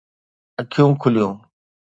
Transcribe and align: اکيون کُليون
اکيون 0.61 0.91
کُليون 1.01 1.35